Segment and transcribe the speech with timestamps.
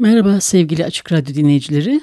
[0.00, 2.00] Merhaba sevgili Açık Radyo dinleyicileri.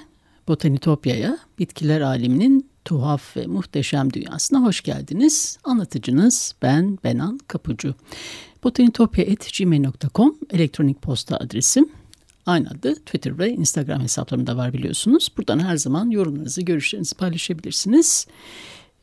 [0.47, 5.57] Botanitopya'ya, bitkiler aleminin tuhaf ve muhteşem dünyasına hoş geldiniz.
[5.63, 7.95] Anlatıcınız ben Benan Kapucu.
[8.63, 11.89] botanitopya.gmail.com elektronik posta adresim.
[12.45, 15.29] Aynı adı Twitter ve Instagram hesaplarımda var biliyorsunuz.
[15.37, 18.27] Buradan her zaman yorumlarınızı, görüşlerinizi paylaşabilirsiniz.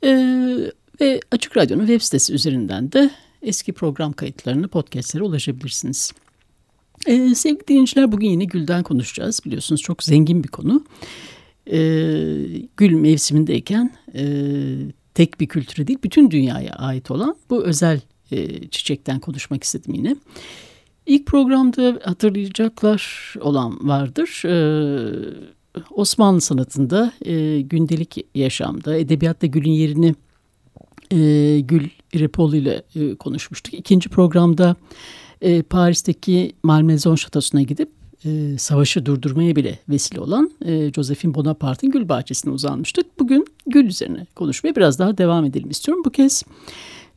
[0.04, 3.10] Ee, ve Açık Radyo'nun web sitesi üzerinden de
[3.42, 6.12] eski program kayıtlarını, podcastlere ulaşabilirsiniz.
[7.06, 9.40] Ee, sevgili dinleyiciler bugün yine gülden konuşacağız.
[9.44, 10.84] Biliyorsunuz çok zengin bir konu.
[11.66, 11.78] Ee,
[12.76, 14.24] gül mevsimindeyken e,
[15.14, 20.16] tek bir kültüre değil bütün dünyaya ait olan bu özel e, çiçekten konuşmak istedim yine.
[21.06, 24.42] İlk programda hatırlayacaklar olan vardır.
[24.46, 25.34] Ee,
[25.90, 30.14] Osmanlı sanatında e, gündelik yaşamda edebiyatta gülün yerini
[31.10, 33.74] e, Gül İrepoli ile e, konuşmuştuk.
[33.74, 34.76] İkinci programda
[35.42, 37.88] e, Paris'teki Malmaison Şatosu'na gidip
[38.24, 43.18] e, savaşı durdurmaya bile vesile olan e, Josephine Bonaparte'ın gül bahçesine uzanmıştık.
[43.18, 46.02] Bugün gül üzerine konuşmaya biraz daha devam edelim istiyorum.
[46.06, 46.42] Bu kez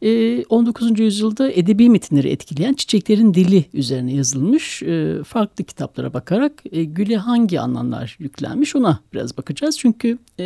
[0.01, 0.99] e, 19.
[0.99, 7.59] yüzyılda edebi metinleri etkileyen çiçeklerin dili üzerine yazılmış e, farklı kitaplara bakarak e, güle hangi
[7.59, 9.79] anlamlar yüklenmiş ona biraz bakacağız.
[9.79, 10.45] Çünkü e,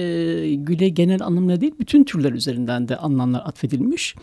[0.56, 4.16] güle genel anlamına değil bütün türler üzerinden de anlamlar atfedilmiş.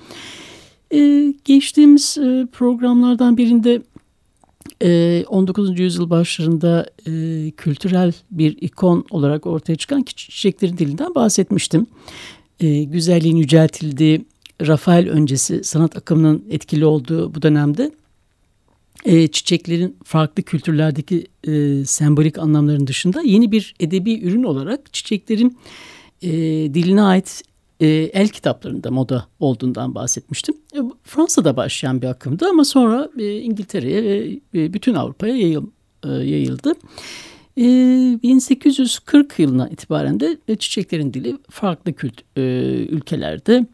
[0.92, 3.82] Ee, geçtiğimiz e, programlardan birinde
[4.82, 5.80] e, 19.
[5.80, 11.86] yüzyıl başlarında e, kültürel bir ikon olarak ortaya çıkan çiçeklerin dilinden bahsetmiştim.
[12.60, 14.24] E, güzelliğin yüceltildiği,
[14.66, 17.90] Rafael öncesi sanat akımının etkili olduğu bu dönemde
[19.04, 25.58] e, çiçeklerin farklı kültürlerdeki e, sembolik anlamların dışında yeni bir edebi ürün olarak çiçeklerin
[26.22, 26.30] e,
[26.74, 27.42] diline ait
[27.80, 30.54] e, el kitaplarında moda olduğundan bahsetmiştim.
[30.74, 35.66] E, Fransa'da başlayan bir akımdı ama sonra e, İngiltere'ye ve e, bütün Avrupa'ya yayıl,
[36.04, 36.72] e, yayıldı.
[37.58, 37.62] E,
[38.22, 42.42] 1840 yılına itibaren de e, çiçeklerin dili farklı kült, e,
[42.90, 43.66] ülkelerde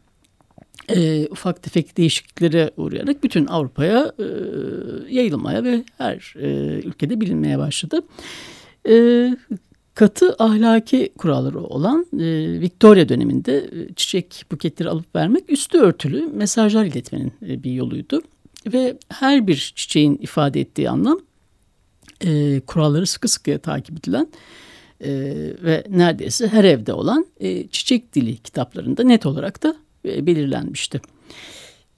[0.89, 4.25] e, ufak tefek değişikliklere uğrayarak bütün Avrupa'ya e,
[5.15, 6.49] yayılmaya ve her e,
[6.85, 8.01] ülkede bilinmeye başladı.
[8.89, 8.95] E,
[9.95, 16.85] katı ahlaki kuralları olan e, Victoria döneminde e, çiçek buketleri alıp vermek üstü örtülü mesajlar
[16.85, 18.23] iletmenin e, bir yoluydu.
[18.73, 21.21] Ve her bir çiçeğin ifade ettiği anlam
[22.25, 24.29] e, kuralları sıkı sıkıya takip edilen
[25.01, 25.11] e,
[25.63, 31.01] ve neredeyse her evde olan e, çiçek dili kitaplarında net olarak da e, belirlenmişti.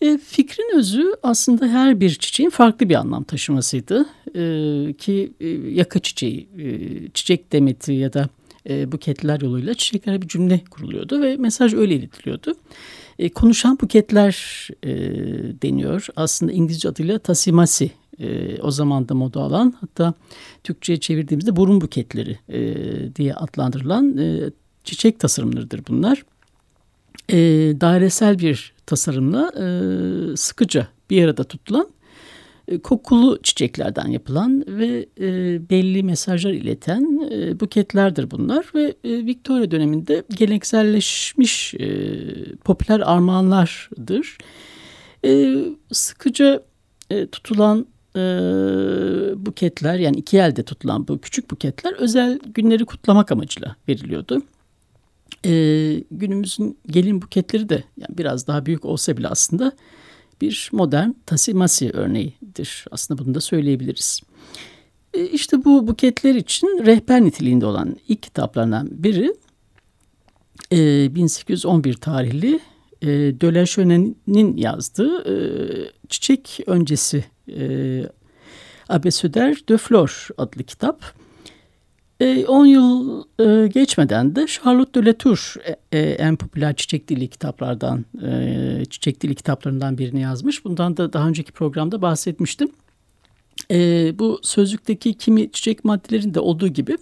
[0.00, 4.06] E, fikrin özü aslında her bir çiçeğin farklı bir anlam taşımasıydı.
[4.34, 6.68] E, ki e, yaka çiçeği, e,
[7.08, 8.28] çiçek demeti ya da
[8.68, 12.54] e, buketler yoluyla çiçeklere bir cümle kuruluyordu ve mesaj öyle iletiliyordu.
[13.18, 14.90] E, konuşan buketler e,
[15.62, 16.06] deniyor.
[16.16, 17.90] Aslında İngilizce adıyla tasimasi
[18.20, 20.14] e, o zaman da moda alan hatta
[20.64, 22.60] Türkçe'ye çevirdiğimizde burun buketleri e,
[23.16, 24.50] diye adlandırılan e,
[24.84, 26.24] çiçek tasarımlarıdır bunlar.
[27.28, 27.36] E,
[27.80, 29.66] dairesel bir tasarımla e,
[30.36, 31.88] sıkıca bir arada tutulan
[32.68, 39.70] e, kokulu çiçeklerden yapılan ve e, belli mesajlar ileten e, buketlerdir bunlar ve e, Victoria
[39.70, 41.86] döneminde gelenekselleşmiş e,
[42.56, 44.38] popüler armağanlardır.
[45.24, 45.54] E,
[45.92, 46.62] sıkıca
[47.10, 47.86] e, tutulan
[48.16, 48.20] e,
[49.46, 54.42] buketler yani iki elde tutulan bu küçük buketler özel günleri kutlamak amacıyla veriliyordu
[55.44, 55.50] e,
[56.10, 59.72] günümüzün gelin buketleri de yani biraz daha büyük olsa bile aslında
[60.40, 62.84] bir modern tasimasi örneğidir.
[62.90, 64.20] Aslında bunu da söyleyebiliriz.
[65.14, 69.34] E, işte bu buketler için rehber niteliğinde olan ilk kitaplarından biri
[70.72, 72.60] e, 1811 tarihli
[73.02, 73.08] e,
[73.40, 75.34] Döleşönen'in yazdığı e,
[76.08, 78.02] Çiçek Öncesi e,
[78.88, 81.23] Abesöder de Flor adlı kitap.
[82.48, 85.54] 10 e, yıl e, geçmeden de Charlotte de Latour
[85.92, 88.04] e, en popüler çiçek dili kitaplardan,
[88.90, 90.64] çiçek dili kitaplarından birini yazmış.
[90.64, 92.68] Bundan da daha önceki programda bahsetmiştim.
[93.70, 93.78] E,
[94.18, 96.96] bu sözlükteki kimi çiçek maddelerinde olduğu gibi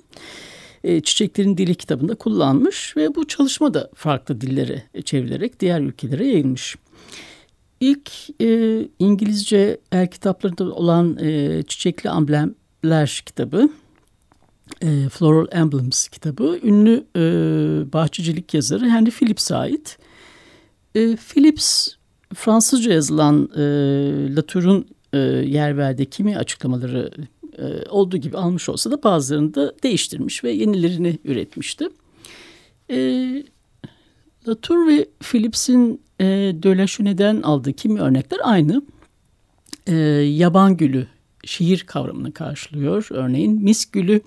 [0.85, 6.77] e, Çiçeklerin Dili kitabında kullanmış ve bu çalışma da farklı dillere çevrilerek diğer ülkelere yayılmış.
[7.81, 8.11] İlk
[8.41, 13.69] e, İngilizce el kitaplarında olan e, Çiçekli Amblemler kitabı,
[14.81, 17.23] e, Floral Emblems kitabı, ünlü e,
[17.93, 19.99] bahçecilik yazarı Henry Phillips'e ait.
[20.95, 21.89] E, Phillips
[22.35, 23.63] Fransızca yazılan e,
[24.37, 27.11] Latour'un e, yer verdiği kimi açıklamaları
[27.59, 31.89] e, olduğu gibi almış olsa da bazılarını da değiştirmiş ve yenilerini üretmişti.
[32.91, 32.97] E,
[34.49, 36.25] Latour ve Phillips'in e,
[36.63, 38.83] Dölaşüne'den aldığı kimi örnekler aynı.
[39.87, 39.95] E,
[40.27, 41.07] yaban gülü
[41.45, 43.07] şiir kavramını karşılıyor.
[43.11, 44.21] Örneğin mis gülü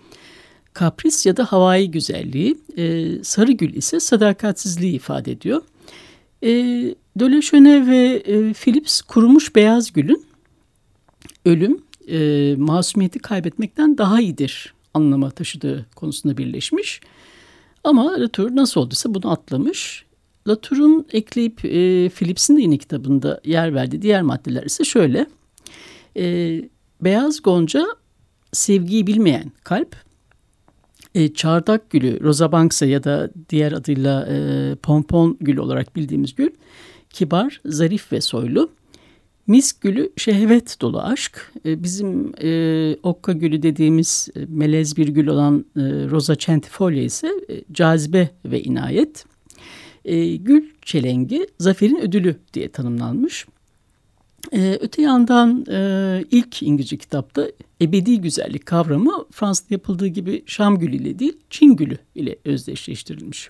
[0.74, 5.62] kapris ya da havai güzelliği, e, sarı gül ise sadakatsizliği ifade ediyor.
[6.44, 6.50] E,
[7.20, 10.26] Dölaşöne ve e, Philips kurumuş beyaz gülün
[11.46, 17.02] ölüm, e, masumiyeti kaybetmekten daha iyidir anlama taşıdığı konusunda birleşmiş.
[17.84, 20.06] Ama Latour nasıl olduysa bunu atlamış.
[20.48, 25.26] Latour'un ekleyip e, Phillips'in de yine kitabında yer verdiği diğer maddeler ise şöyle.
[26.18, 26.62] E,
[27.02, 27.86] beyaz gonca
[28.52, 29.96] sevgiyi bilmeyen kalp,
[31.16, 36.50] e, çardak gülü Rosa Banks'a ya da diğer adıyla e, pompon gülü olarak bildiğimiz gül
[37.10, 38.70] kibar, zarif ve soylu.
[39.48, 41.52] Misk gülü şehvet dolu aşk.
[41.66, 47.28] E, bizim e, okka gülü dediğimiz e, melez bir gül olan e, Rosa centifolia ise
[47.50, 49.26] e, cazibe ve inayet.
[50.06, 53.46] E, gül çelengi zaferin ödülü diye tanımlanmış.
[54.54, 57.48] E, öte yandan e, ilk İngilizce kitapta
[57.82, 63.50] ebedi güzellik kavramı Fransa'da yapıldığı gibi Şam gülü ile değil Çin gülü ile özdeşleştirilmiş.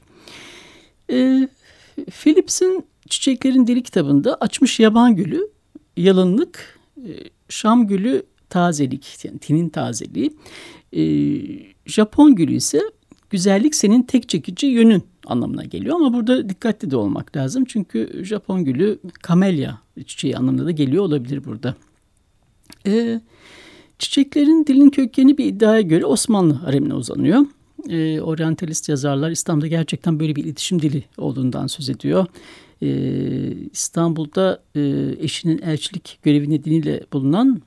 [1.12, 1.48] E,
[1.96, 5.50] Phillips'in Çiçeklerin Dili kitabında açmış yaban gülü
[5.98, 7.10] yalınlık, e,
[7.50, 10.34] Şam gülü tazelik, yani tinin tazeliği.
[10.94, 11.04] E,
[11.86, 12.82] Japon gülü ise
[13.36, 17.66] güzellik senin tek çekici yönün anlamına geliyor ama burada dikkatli de olmak lazım.
[17.66, 21.76] Çünkü Japon gülü kamelya çiçeği anlamında da geliyor olabilir burada.
[22.88, 23.22] E,
[24.00, 27.46] çiçeklerin dilin kökeni bir iddiaya göre Osmanlı haremine uzanıyor.
[27.90, 32.26] E, oryantalist yazarlar İslam'da gerçekten böyle bir iletişim dili olduğundan söz ediyor.
[32.82, 32.88] Ee,
[33.72, 34.82] İstanbul'da e,
[35.20, 37.62] eşinin elçilik görevi nedeniyle bulunan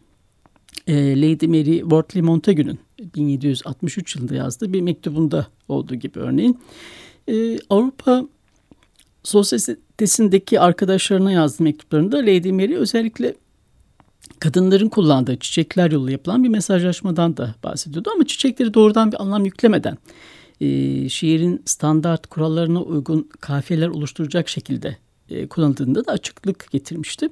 [0.87, 2.79] e, Lady Mary Wortley Montagu'nun
[3.15, 6.59] 1763 yılında yazdığı bir mektubunda olduğu gibi örneğin.
[7.29, 8.25] E, Avrupa
[9.23, 13.35] sosyetesindeki arkadaşlarına yazdığı mektuplarında Lady Mary özellikle
[14.41, 18.11] kadınların kullandığı çiçekler yolu yapılan bir mesajlaşmadan da bahsediyordu.
[18.15, 19.99] Ama çiçekleri doğrudan bir anlam yüklemeden
[20.61, 24.97] e, şiirin standart kurallarına uygun kafiyeler oluşturacak şekilde
[25.31, 27.29] e, kullanıldığında da açıklık getirmişti.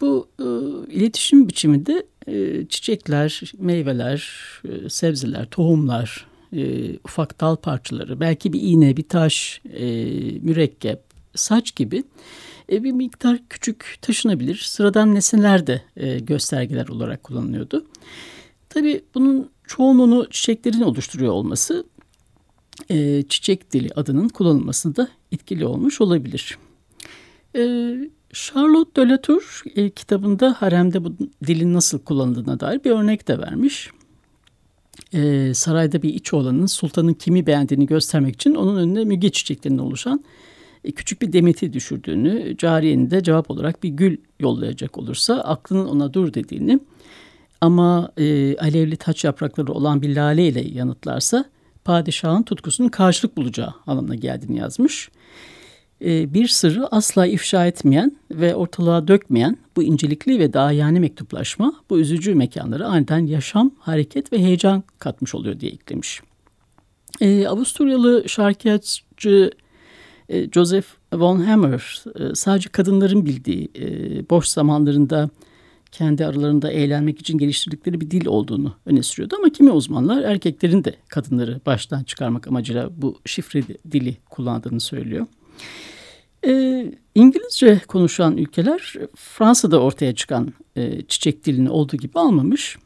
[0.00, 0.44] Bu e,
[0.92, 2.19] iletişim biçiminde e,
[2.68, 4.28] çiçekler, meyveler,
[4.64, 9.86] e, sebzeler, tohumlar, e, ufak dal parçaları, belki bir iğne, bir taş, e,
[10.40, 11.00] mürekkep,
[11.34, 12.04] saç gibi
[12.68, 15.82] bir miktar küçük taşınabilir sıradan nesneler de
[16.20, 17.86] göstergeler olarak kullanılıyordu.
[18.68, 21.84] Tabii bunun çoğunluğunu çiçeklerin oluşturuyor olması
[23.28, 26.58] çiçek dili adının kullanılmasında etkili olmuş olabilir.
[28.32, 31.16] Charlotte de Latour e, kitabında haremde bu
[31.46, 33.90] dilin nasıl kullanıldığına dair bir örnek de vermiş.
[35.14, 40.24] E, sarayda bir iç oğlanın sultanın kimi beğendiğini göstermek için onun önüne müge çiçeklerinden oluşan
[40.84, 46.14] e, küçük bir demeti düşürdüğünü, cariyenin de cevap olarak bir gül yollayacak olursa aklının ona
[46.14, 46.80] dur dediğini
[47.60, 51.44] ama e, alevli taç yaprakları olan bir lale ile yanıtlarsa
[51.84, 55.10] padişahın tutkusunun karşılık bulacağı anlamına geldiğini yazmış.
[56.04, 61.98] Ee, bir sırrı asla ifşa etmeyen ve ortalığa dökmeyen bu incelikli ve dahiyane mektuplaşma bu
[61.98, 66.20] üzücü mekanlara aniden yaşam, hareket ve heyecan katmış oluyor diye eklemiş.
[67.20, 69.50] Ee, Avusturyalı şarkıcı
[70.28, 73.84] e, Joseph von Hammer e, sadece kadınların bildiği e,
[74.30, 75.30] boş zamanlarında
[75.92, 79.36] kendi aralarında eğlenmek için geliştirdikleri bir dil olduğunu öne sürüyordu.
[79.38, 85.26] Ama kimi uzmanlar erkeklerin de kadınları baştan çıkarmak amacıyla bu şifre dili kullandığını söylüyor.
[86.46, 92.78] E, İngilizce konuşan ülkeler Fransa'da ortaya çıkan e, çiçek dilini olduğu gibi almamış.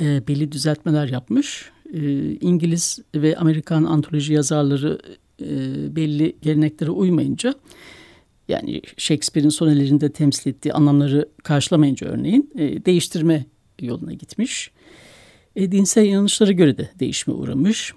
[0.00, 1.70] E, belli düzeltmeler yapmış.
[1.94, 4.98] E, İngiliz ve Amerikan antoloji yazarları
[5.42, 5.46] e,
[5.96, 7.54] belli geleneklere uymayınca
[8.48, 13.44] yani Shakespeare'in sonelerinde temsil ettiği anlamları karşılamayınca örneğin e, değiştirme
[13.80, 14.70] yoluna gitmiş.
[15.56, 17.94] E, dinsel inanışlara göre de değişme uğramış.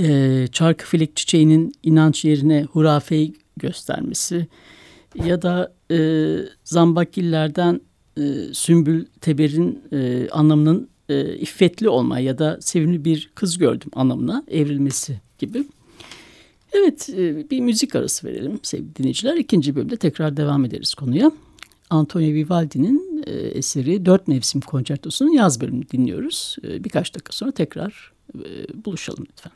[0.00, 4.46] E, çarkıfelek çiçeğinin inanç yerine hurafeyi göstermesi
[5.24, 5.98] ya da e,
[6.64, 7.80] zambakillerden
[8.16, 14.44] e, Sümbül Teber'in e, anlamının e, iffetli olma ya da sevimli bir kız gördüm anlamına
[14.48, 15.64] evrilmesi gibi.
[16.72, 19.36] Evet e, bir müzik arası verelim sevgili dinleyiciler.
[19.36, 21.32] İkinci bölümde tekrar devam ederiz konuya.
[21.90, 26.56] Antonio Vivaldi'nin e, eseri Dört Mevsim Konçertosu'nun yaz bölümünü dinliyoruz.
[26.64, 29.52] E, birkaç dakika sonra tekrar e, buluşalım lütfen.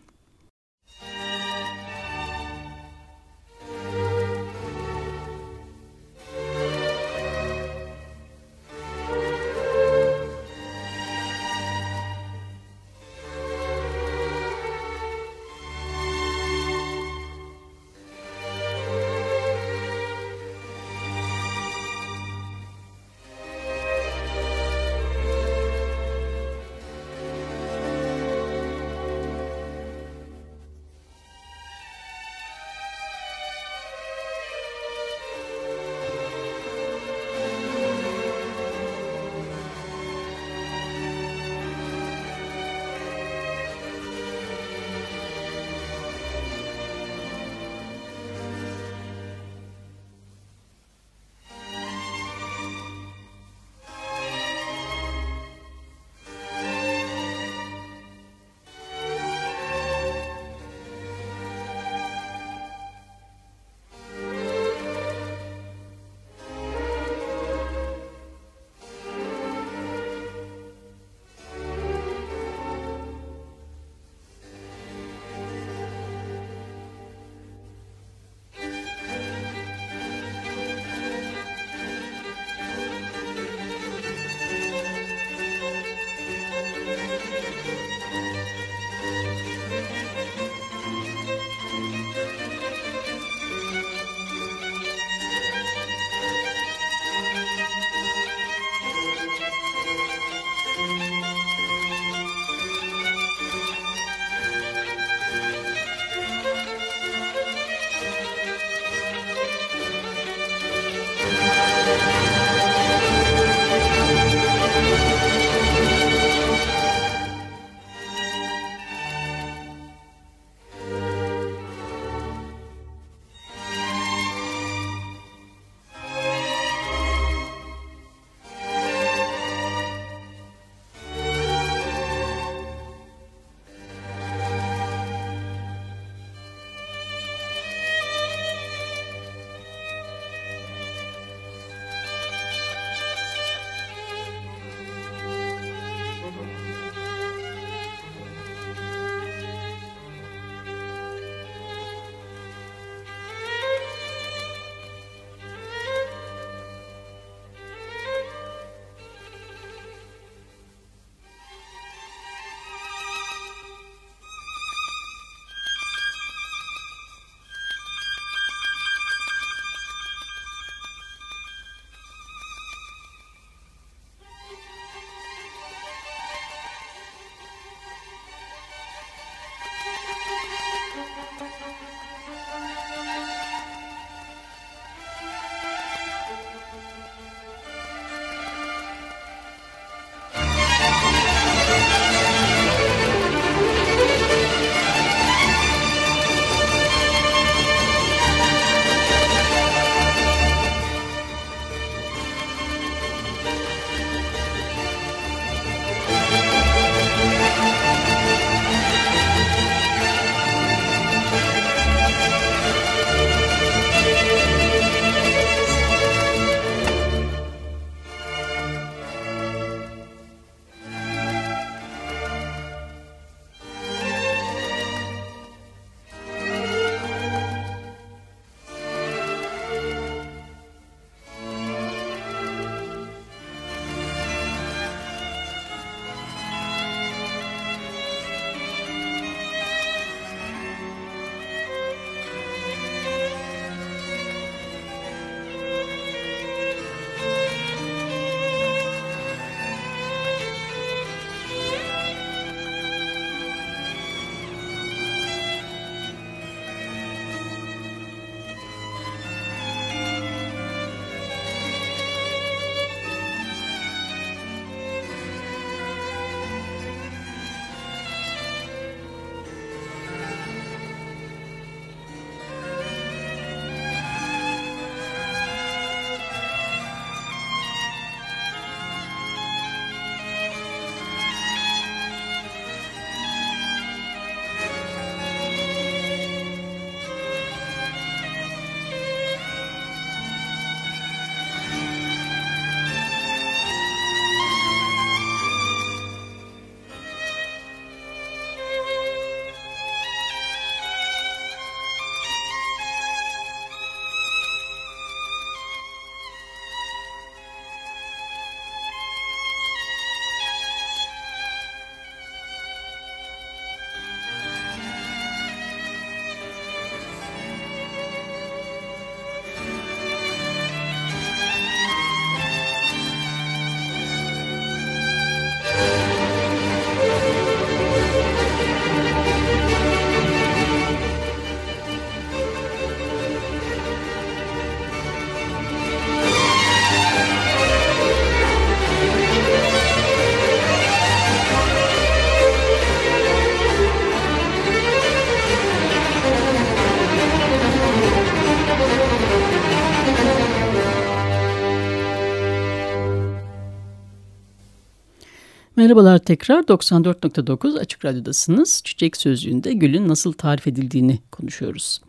[355.83, 358.83] Merhabalar tekrar 94.9 Açık Radyo'dasınız.
[358.85, 362.01] Çiçek Sözlüğü'nde gülün nasıl tarif edildiğini konuşuyoruz.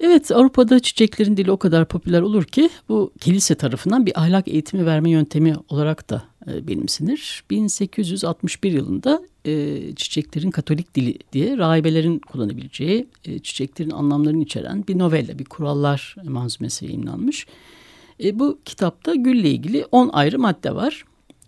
[0.00, 4.86] Evet Avrupa'da çiçeklerin dili o kadar popüler olur ki bu kilise tarafından bir ahlak eğitimi
[4.86, 7.44] verme yöntemi olarak da e, benimsenir.
[7.50, 15.38] 1861 yılında e, çiçeklerin katolik dili diye rahibelerin kullanabileceği e, çiçeklerin anlamlarını içeren bir novella,
[15.38, 17.46] bir kurallar manzumesi yayınlanmış.
[18.24, 21.04] E, bu kitapta gülle ilgili 10 ayrı madde var.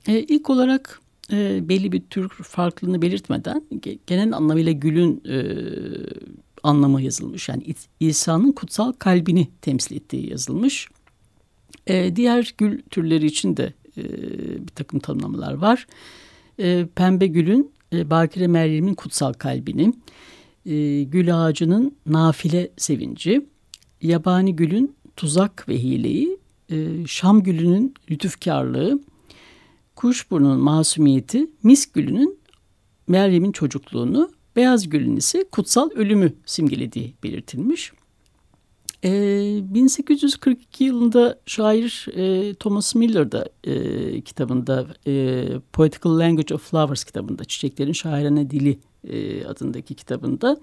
[0.06, 1.00] E, ilk olarak
[1.32, 3.62] e, belli bir tür farklılığını belirtmeden
[4.06, 5.36] genel anlamıyla gülün e,
[6.62, 7.48] anlamı yazılmış.
[7.48, 10.88] Yani İsa'nın kutsal kalbini temsil ettiği yazılmış.
[11.86, 14.02] E, diğer gül türleri için de e,
[14.66, 15.86] bir takım tanımlamalar var.
[16.58, 19.92] E, pembe gülün e, Bakire Meryem'in kutsal kalbini,
[20.66, 23.46] e, gül ağacının nafile sevinci,
[24.02, 26.38] yabani gülün tuzak ve hileyi,
[26.70, 29.00] e, Şam gülünün lütufkarlığı,
[29.98, 32.38] kuşburnunun masumiyeti, misk gülünün
[33.08, 37.92] Meryem'in çocukluğunu, beyaz gülün ise kutsal ölümü simgelediği belirtilmiş.
[39.04, 39.10] E,
[39.74, 47.44] 1842 yılında şair e, Thomas Miller da e, kitabında e, Poetical Language of Flowers kitabında
[47.44, 50.56] Çiçeklerin Şairane Dili e, adındaki kitabında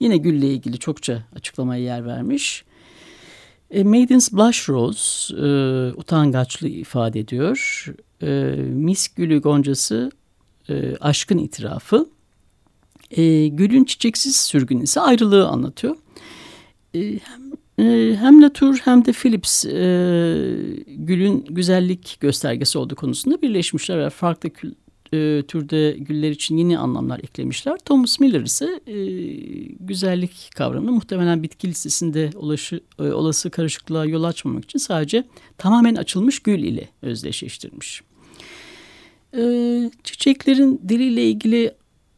[0.00, 2.64] yine gülle ilgili çokça açıklamaya yer vermiş.
[3.70, 5.48] E, Maiden's Blush Rose e,
[5.96, 7.86] utangaçlığı ifade ediyor.
[8.22, 8.26] E,
[8.68, 10.10] Misk Gülü Goncası
[10.68, 12.08] e, aşkın itirafı.
[13.10, 15.96] E, gülün çiçeksiz sürgün ise ayrılığı anlatıyor.
[16.94, 19.70] E, hem e, hem Latour hem de Phillips e,
[20.86, 24.72] gülün güzellik göstergesi olduğu konusunda birleşmişler ve farklı kül,
[25.12, 27.78] e, türde güller için yeni anlamlar eklemişler.
[27.84, 28.96] Thomas Miller ise e,
[29.80, 35.24] güzellik kavramını muhtemelen bitki listesinde ulaşı, e, olası karışıklığa yol açmamak için sadece
[35.58, 38.02] tamamen açılmış gül ile özdeşleştirmiş.
[39.38, 41.74] E, çiçeklerin diliyle ilgili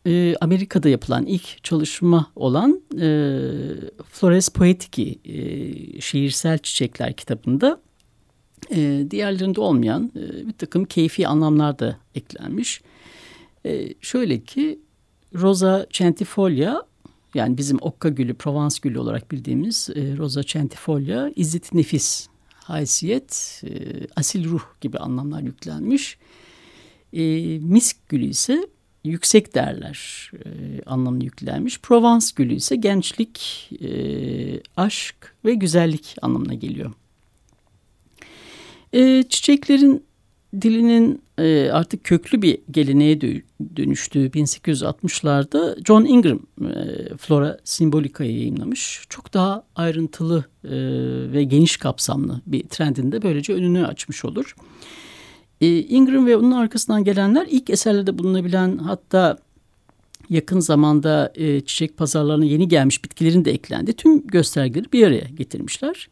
[0.06, 3.06] e, Amerika'da yapılan ilk çalışma olan e,
[4.04, 7.80] Flores Poetiki e, şiirsel çiçekler kitabında
[8.70, 12.82] e, diğerlerinde olmayan e, bir takım keyfi anlamlar da eklenmiş.
[13.66, 14.78] E, şöyle ki
[15.34, 16.82] Rosa centifolia
[17.34, 23.70] yani bizim okka gülü, Provence gülü olarak bildiğimiz e, Rosa centifolia izzet nefis, haysiyet, e,
[24.16, 26.18] asil ruh gibi anlamlar yüklenmiş.
[27.12, 27.22] E,
[27.58, 28.66] misk gülü ise
[29.04, 30.48] yüksek değerler e,
[30.86, 31.80] anlamını yüklenmiş.
[31.80, 33.90] Provence gülü ise gençlik, e,
[34.76, 36.92] aşk ve güzellik anlamına geliyor.
[38.92, 40.04] E, çiçeklerin
[40.60, 43.20] dilinin e, artık köklü bir geleneğe
[43.76, 49.02] dönüştüğü 1860'larda John Ingram e, Flora Simbolica'yı yayınlamış.
[49.08, 50.70] Çok daha ayrıntılı e,
[51.32, 54.54] ve geniş kapsamlı bir trendinde böylece önünü açmış olur.
[54.54, 54.64] E,
[55.66, 59.38] Ingram ve onun arkasından gelenler ilk eserlerde bulunabilen hatta
[60.30, 63.92] yakın zamanda e, çiçek pazarlarına yeni gelmiş bitkilerin de eklendi.
[63.92, 66.08] Tüm göstergeleri bir araya getirmişler.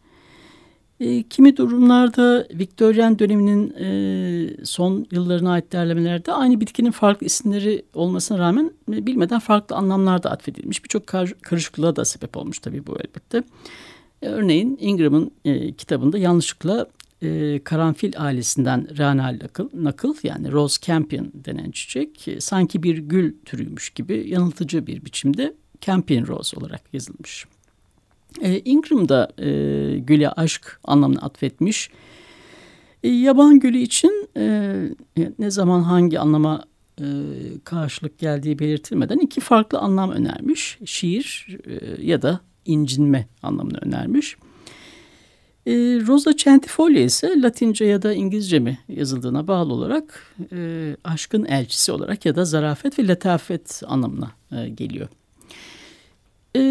[1.01, 8.39] E, kimi durumlarda Viktoryen döneminin e, son yıllarına ait derlemelerde aynı bitkinin farklı isimleri olmasına
[8.39, 10.85] rağmen e, bilmeden farklı anlamlarda atfedilmiş.
[10.85, 13.43] Birçok kar, karışıklığa da sebep olmuş tabii bu elbette.
[14.23, 16.87] E, örneğin Ingram'ın e, kitabında yanlışlıkla
[17.23, 19.35] e, karanfil ailesinden Rana
[19.75, 25.55] nakıl, yani Rose Campion denen çiçek e, sanki bir gül türüymüş gibi yanıltıcı bir biçimde
[25.81, 27.47] Campion Rose olarak yazılmış.
[28.41, 31.91] E, Ingram da e, güle aşk anlamını atfetmiş.
[33.03, 34.75] E, yaban gülü için e,
[35.39, 36.65] ne zaman hangi anlama
[37.01, 37.05] e,
[37.65, 40.79] karşılık geldiği belirtilmeden iki farklı anlam önermiş.
[40.85, 44.37] Şiir e, ya da incinme anlamını önermiş.
[45.69, 45.73] E,
[46.07, 52.27] Rosa centifolia ise Latince ya da İngilizce mi yazıldığına bağlı olarak e, aşkın elçisi olarak
[52.27, 55.09] ya da zarafet ve letafet anlamına e, geliyor.
[56.57, 56.63] E,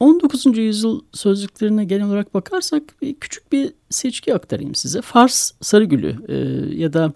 [0.00, 0.58] 19.
[0.58, 5.02] yüzyıl sözlüklerine genel olarak bakarsak bir küçük bir seçki aktarayım size.
[5.02, 6.36] Fars sarıgülü e,
[6.76, 7.12] ya da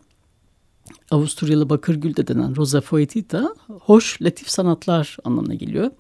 [1.11, 5.91] Avusturyalı bakırgül de denen Rosa foetita hoş, latif sanatlar anlamına geliyor.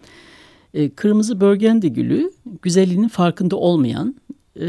[0.74, 4.14] E, kırmızı börgendi gülü güzelliğinin farkında olmayan
[4.58, 4.66] e,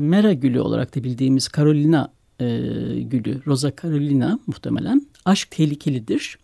[0.00, 2.46] mera gülü olarak da bildiğimiz Carolina e,
[3.00, 6.38] gülü, Rosa Carolina muhtemelen aşk tehlikelidir.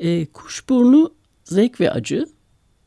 [0.00, 1.12] E, kuşburnu
[1.44, 2.26] zevk ve acı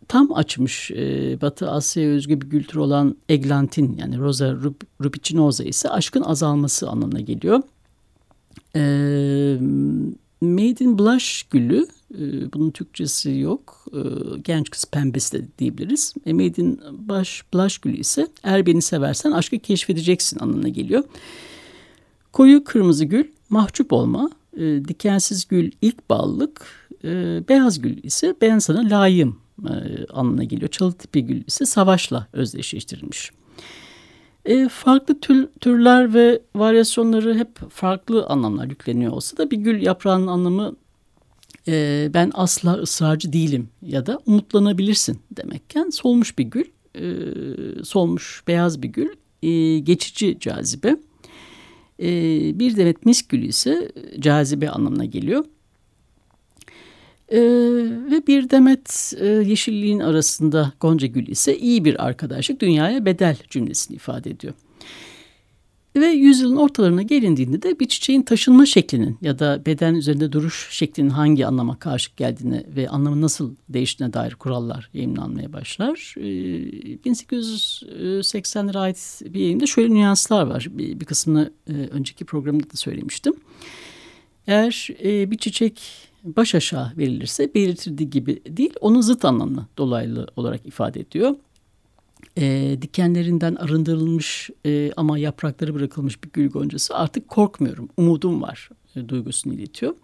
[0.07, 4.55] tam açmış e, Batı Asya'ya özgü bir kültür olan eglantin yani Rosa
[5.03, 7.61] rubicinosa ise aşkın azalması anlamına geliyor.
[8.75, 8.81] E,
[10.41, 11.87] Made in Blush gülü,
[12.53, 13.99] bunun Türkçesi yok, e,
[14.43, 16.13] genç kız pembesi de diyebiliriz.
[16.25, 21.03] E, Made in Blush, Blush gülü ise eğer beni seversen aşkı keşfedeceksin anlamına geliyor.
[22.33, 26.65] Koyu kırmızı gül, mahcup olma, E, dikensiz gül ilk ballık,
[27.49, 30.71] beyaz gül ise ben sana layığım e, anlamına geliyor.
[30.71, 33.31] Çalı tipi gül ise savaşla özdeşleştirilmiş.
[34.45, 40.27] E, farklı tür, türler ve varyasyonları hep farklı anlamlar yükleniyor olsa da bir gül yaprağının
[40.27, 40.75] anlamı
[41.67, 47.03] e, ben asla ısrarcı değilim ya da umutlanabilirsin demekken solmuş bir gül, e,
[47.83, 49.09] solmuş beyaz bir gül,
[49.43, 50.97] e, geçici cazibe.
[51.99, 52.09] E,
[52.59, 55.45] bir demet misk gülü ise cazibe anlamına geliyor.
[57.33, 57.39] Ee,
[58.11, 63.95] ve bir demet e, yeşilliğin arasında Gonca Gül ise iyi bir arkadaşlık dünyaya bedel cümlesini
[63.95, 64.53] ifade ediyor.
[65.95, 71.09] Ve yüzyılın ortalarına gelindiğinde de bir çiçeğin taşınma şeklinin ya da beden üzerinde duruş şeklinin
[71.09, 76.15] hangi anlama karşılık geldiğine ve anlamı nasıl değiştiğine dair kurallar yayınlanmaya başlar.
[76.17, 76.21] Ee,
[77.05, 80.67] 1880'lere ait bir yayında şöyle nüanslar var.
[80.71, 83.33] Bir, bir kısmını e, önceki programda da söylemiştim.
[84.47, 85.81] Eğer e, bir çiçek
[86.23, 91.35] baş aşağı verilirse belirtildiği gibi değil onun zıt anlamını dolaylı olarak ifade ediyor.
[92.37, 99.09] E, dikenlerinden arındırılmış e, ama yaprakları bırakılmış bir gül goncası artık korkmuyorum umudum var e,
[99.09, 99.95] duygusunu iletiyor.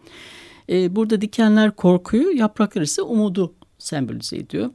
[0.69, 4.69] E, burada dikenler korkuyu yapraklar ise umudu sembolize ediyor.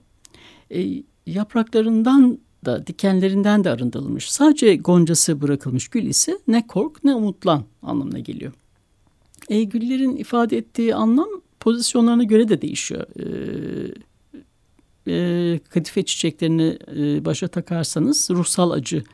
[0.70, 7.64] E, yapraklarından da dikenlerinden de arındırılmış sadece goncası bırakılmış gül ise ne kork ne umutlan
[7.82, 8.52] anlamına geliyor.
[9.48, 11.28] E, güllerin ifade ettiği anlam
[11.60, 13.06] pozisyonlarına göre de değişiyor.
[13.20, 13.24] E,
[15.08, 19.04] e, kadife çiçeklerini e, başa takarsanız ruhsal acı,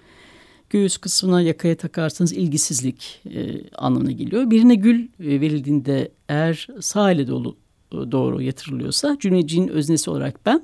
[0.70, 4.50] göğüs kısmına yakaya takarsanız ilgisizlik e, anlamına geliyor.
[4.50, 7.56] Birine gül e, verildiğinde eğer sağ ile dolu
[7.92, 10.62] e, doğru yatırılıyorsa cümlecinin öznesi olarak ben,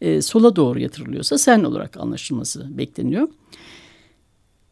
[0.00, 3.28] e, sola doğru yatırılıyorsa sen olarak anlaşılması bekleniyor.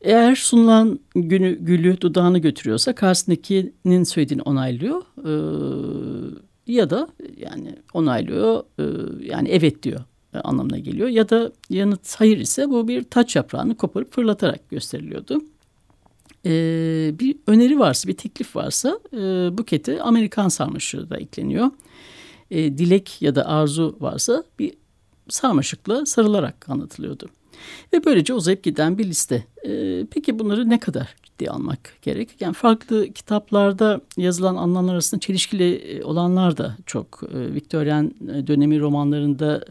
[0.01, 5.03] Eğer sunulan günü, gülü dudağını götürüyorsa karşısındakinin söylediğini onaylıyor.
[5.19, 5.31] Ee,
[6.67, 8.85] ya da yani onaylıyor e,
[9.25, 10.01] yani evet diyor
[10.35, 11.09] e, anlamına geliyor.
[11.09, 15.41] Ya da yanıt hayır ise bu bir taç yaprağını koparıp fırlatarak gösteriliyordu.
[17.19, 19.19] Bir öneri varsa bir teklif varsa e,
[19.59, 21.71] bukete Amerikan sarmaşığı da ekleniyor.
[22.51, 24.75] E, dilek ya da arzu varsa bir
[25.29, 27.29] sarmaşıkla sarılarak anlatılıyordu.
[27.93, 29.47] Ve böylece uzayıp giden bir liste.
[29.67, 32.29] E, peki bunları ne kadar ciddiye almak gerek?
[32.41, 37.23] Yani farklı kitaplarda yazılan anlamlar arasında çelişkili e, olanlar da çok.
[37.35, 39.65] E, Victorian e, dönemi romanlarında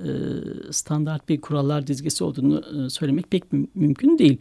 [0.71, 3.43] standart bir kurallar dizgesi olduğunu söylemek pek
[3.75, 4.37] mümkün değil.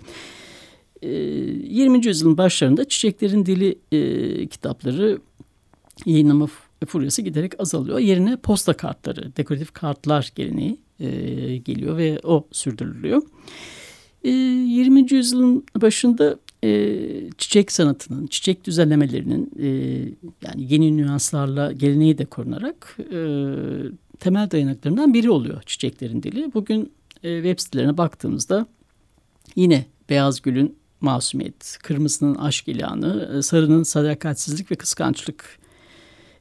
[1.03, 1.99] 20.
[1.99, 3.79] E, yüzyılın başlarında Çiçeklerin Dili
[4.49, 5.19] kitapları
[6.07, 6.49] yayınlama
[6.87, 7.99] furyası giderek azalıyor.
[7.99, 10.79] Yerine posta kartları, dekoratif kartlar geleneği
[11.65, 13.23] geliyor ve o sürdürülüyor.
[14.25, 15.13] E, 20.
[15.13, 19.69] yüzyılın başında e, çiçek sanatının, çiçek düzenlemelerinin e,
[20.47, 23.19] yani yeni nüanslarla geleneği de korunarak e,
[24.21, 26.55] temel dayanaklarından biri oluyor çiçeklerin dili.
[26.55, 28.67] Bugün e, web sitelerine baktığımızda
[29.57, 35.59] yine beyaz gülün masumiyet, kırmızının aşk ilanı, e, sarının sadakatsizlik ve kıskançlık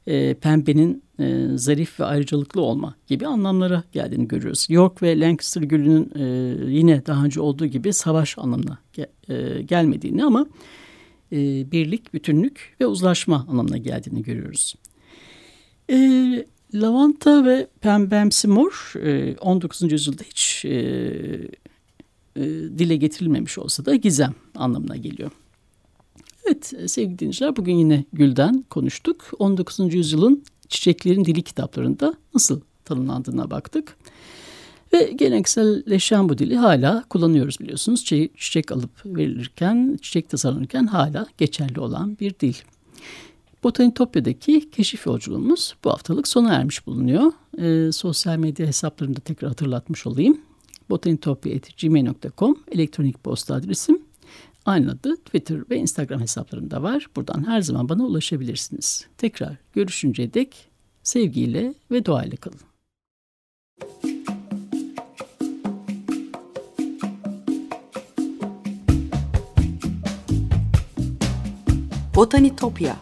[0.06, 4.66] e, pembenin e, zarif ve ayrıcalıklı olma gibi anlamlara geldiğini görüyoruz.
[4.68, 6.24] York ve Lancaster gülünün e,
[6.72, 10.46] yine daha önce olduğu gibi savaş anlamına ge, e, gelmediğini ama
[11.32, 14.74] e, birlik, bütünlük ve uzlaşma anlamına geldiğini görüyoruz.
[15.90, 15.96] E,
[16.74, 19.92] lavanta ve pembemsi mor e, 19.
[19.92, 20.70] yüzyılda hiç e,
[22.36, 22.42] e,
[22.78, 25.30] dile getirilmemiş olsa da gizem anlamına geliyor.
[26.46, 29.30] Evet sevgili dinleyiciler bugün yine Gül'den konuştuk.
[29.38, 29.94] 19.
[29.94, 33.96] yüzyılın çiçeklerin dili kitaplarında nasıl tanımlandığına baktık.
[34.92, 38.04] Ve gelenekselleşen bu dili hala kullanıyoruz biliyorsunuz.
[38.04, 42.54] Çiçek alıp verilirken, çiçek tasarlanırken hala geçerli olan bir dil.
[43.64, 47.32] Botanitopya'daki keşif yolculuğumuz bu haftalık sona ermiş bulunuyor.
[47.58, 50.40] E, sosyal medya hesaplarını da tekrar hatırlatmış olayım.
[50.90, 54.02] botanitopya.gmail.com elektronik posta adresim.
[54.66, 57.06] Aynı adı Twitter ve Instagram hesaplarımda var.
[57.16, 59.06] Buradan her zaman bana ulaşabilirsiniz.
[59.18, 60.68] Tekrar görüşünceye dek
[61.02, 62.60] sevgiyle ve doğayla kalın.
[72.14, 72.96] Botanitopya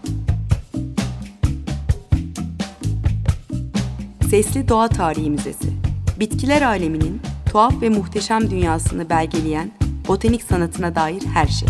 [4.31, 5.73] Sesli Doğa Tarihi Müzesi
[6.21, 7.21] Bitkiler aleminin
[7.51, 9.82] tuhaf ve muhteşem dünyasını belgeleyen
[10.13, 11.69] botanik sanatına dair her şey.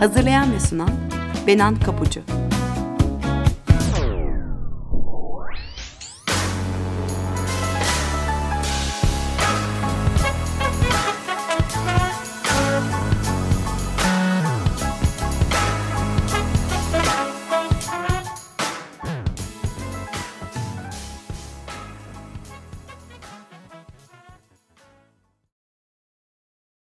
[0.00, 0.90] Hazırlayan ve sunan
[1.46, 2.20] Benan Kapucu.